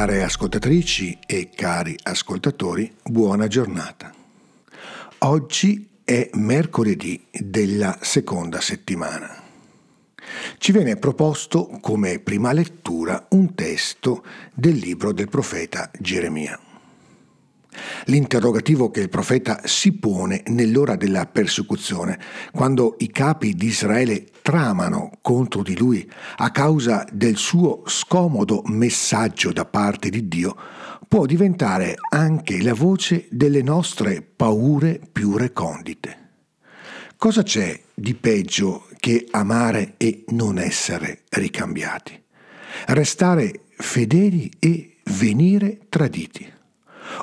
[0.00, 4.10] Care ascoltatrici e cari ascoltatori, buona giornata.
[5.18, 9.42] Oggi è mercoledì della seconda settimana.
[10.56, 14.24] Ci viene proposto come prima lettura un testo
[14.54, 16.69] del libro del profeta Geremia.
[18.06, 22.18] L'interrogativo che il profeta si pone nell'ora della persecuzione,
[22.52, 29.52] quando i capi di Israele tramano contro di lui a causa del suo scomodo messaggio
[29.52, 30.56] da parte di Dio,
[31.06, 36.18] può diventare anche la voce delle nostre paure più recondite.
[37.16, 42.18] Cosa c'è di peggio che amare e non essere ricambiati?
[42.86, 46.58] Restare fedeli e venire traditi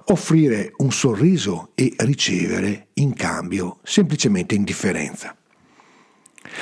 [0.06, 5.36] offrire un sorriso e ricevere in cambio semplicemente indifferenza.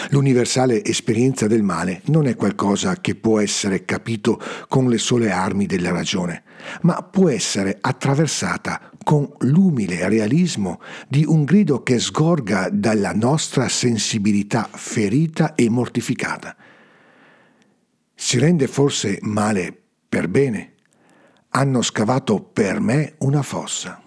[0.09, 5.66] L'universale esperienza del male non è qualcosa che può essere capito con le sole armi
[5.66, 6.44] della ragione,
[6.81, 14.67] ma può essere attraversata con l'umile realismo di un grido che sgorga dalla nostra sensibilità
[14.72, 16.55] ferita e mortificata.
[18.16, 19.77] Si rende forse male
[20.09, 20.75] per bene?
[21.56, 24.02] Hanno scavato per me una fossa.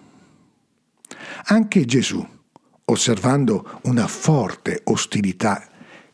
[1.45, 2.23] Anche Gesù,
[2.85, 5.67] osservando una forte ostilità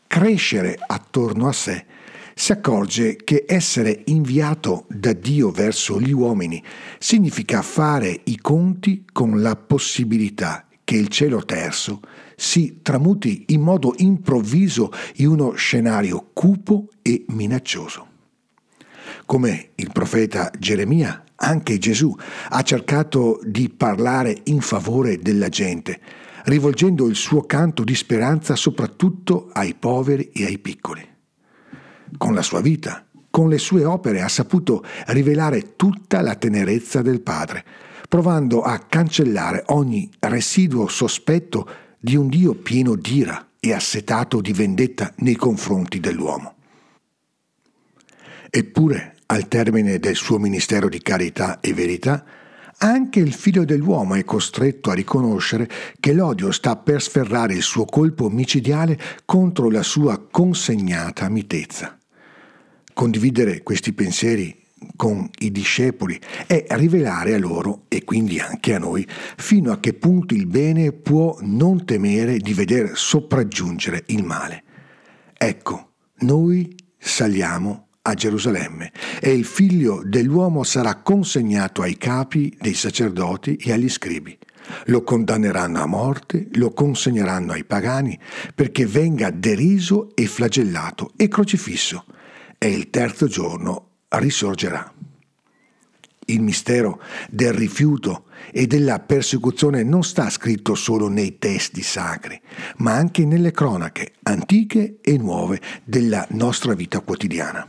[0.06, 1.84] crescere attorno a sé,
[2.34, 6.62] si accorge che essere inviato da Dio verso gli uomini
[6.98, 12.00] significa fare i conti con la possibilità che il cielo terzo
[12.34, 18.14] si tramuti in modo improvviso in uno scenario cupo e minaccioso.
[19.26, 22.14] Come il profeta Geremia anche Gesù
[22.50, 26.00] ha cercato di parlare in favore della gente,
[26.44, 31.04] rivolgendo il suo canto di speranza soprattutto ai poveri e ai piccoli.
[32.16, 37.20] Con la sua vita, con le sue opere ha saputo rivelare tutta la tenerezza del
[37.20, 37.64] Padre,
[38.08, 45.12] provando a cancellare ogni residuo sospetto di un Dio pieno d'ira e assetato di vendetta
[45.16, 46.54] nei confronti dell'uomo.
[48.48, 52.24] Eppure al termine del suo ministero di carità e verità,
[52.78, 57.86] anche il figlio dell'uomo è costretto a riconoscere che l'odio sta per sferrare il suo
[57.86, 61.98] colpo micidiale contro la sua consegnata mitezza.
[62.92, 69.06] Condividere questi pensieri con i discepoli è rivelare a loro, e quindi anche a noi,
[69.08, 74.62] fino a che punto il bene può non temere di veder sopraggiungere il male.
[75.32, 83.56] Ecco, noi saliamo a Gerusalemme e il figlio dell'uomo sarà consegnato ai capi dei sacerdoti
[83.56, 84.38] e agli scribi.
[84.86, 88.18] Lo condanneranno a morte, lo consegneranno ai pagani
[88.54, 92.04] perché venga deriso e flagellato e crocifisso
[92.58, 94.92] e il terzo giorno risorgerà.
[96.28, 97.00] Il mistero
[97.30, 102.40] del rifiuto e della persecuzione non sta scritto solo nei testi sacri,
[102.78, 107.66] ma anche nelle cronache antiche e nuove della nostra vita quotidiana.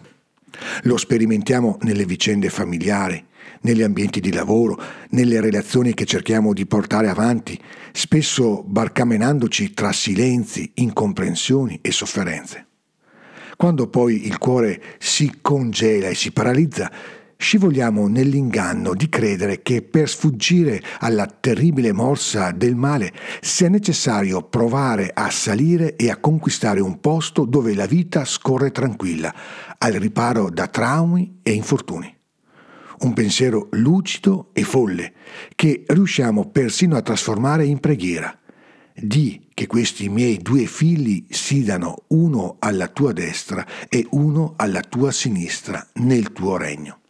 [0.83, 3.23] Lo sperimentiamo nelle vicende familiari,
[3.61, 4.79] negli ambienti di lavoro,
[5.09, 7.59] nelle relazioni che cerchiamo di portare avanti,
[7.91, 12.65] spesso barcamenandoci tra silenzi, incomprensioni e sofferenze.
[13.57, 16.91] Quando poi il cuore si congela e si paralizza,
[17.37, 25.11] scivoliamo nell'inganno di credere che per sfuggire alla terribile morsa del male sia necessario provare
[25.13, 29.33] a salire e a conquistare un posto dove la vita scorre tranquilla,
[29.77, 32.13] al riparo da traumi e infortuni.
[32.99, 35.13] Un pensiero lucido e folle
[35.53, 38.35] che riusciamo persino a trasformare in preghiera.
[38.99, 45.11] Di che questi miei due figli sidano uno alla tua destra e uno alla tua
[45.11, 47.01] sinistra nel tuo regno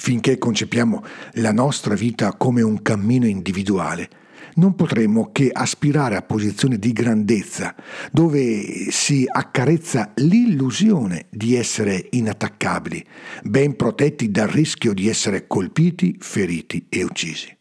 [0.00, 1.04] finché concepiamo
[1.34, 4.08] la nostra vita come un cammino individuale,
[4.54, 7.74] non potremmo che aspirare a posizioni di grandezza,
[8.10, 13.04] dove si accarezza l'illusione di essere inattaccabili,
[13.42, 17.58] ben protetti dal rischio di essere colpiti, feriti e uccisi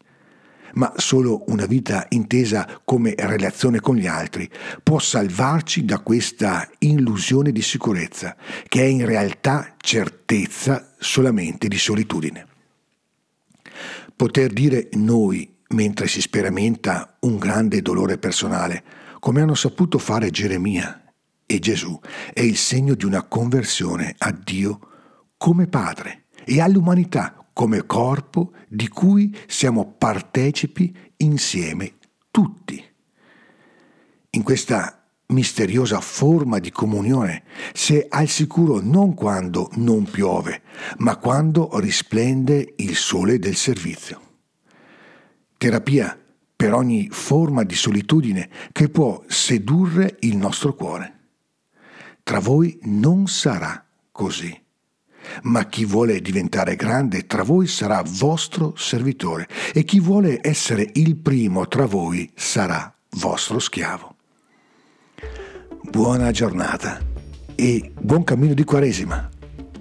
[0.73, 4.49] ma solo una vita intesa come relazione con gli altri
[4.83, 8.35] può salvarci da questa illusione di sicurezza,
[8.67, 12.47] che è in realtà certezza solamente di solitudine.
[14.15, 18.83] Poter dire noi mentre si sperimenta un grande dolore personale,
[19.19, 21.13] come hanno saputo fare Geremia
[21.45, 21.99] e Gesù,
[22.33, 24.79] è il segno di una conversione a Dio
[25.37, 31.95] come Padre e all'umanità come corpo di cui siamo partecipi insieme
[32.31, 32.81] tutti.
[34.29, 40.61] In questa misteriosa forma di comunione, se al sicuro non quando non piove,
[40.99, 44.21] ma quando risplende il sole del servizio.
[45.57, 46.17] Terapia
[46.55, 51.19] per ogni forma di solitudine che può sedurre il nostro cuore.
[52.23, 54.67] Tra voi non sarà così.
[55.43, 61.15] Ma chi vuole diventare grande tra voi sarà vostro servitore e chi vuole essere il
[61.17, 64.15] primo tra voi sarà vostro schiavo.
[65.89, 66.99] Buona giornata
[67.55, 69.29] e buon cammino di Quaresima.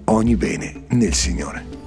[0.05, 1.78] Ogni bene nel Signore.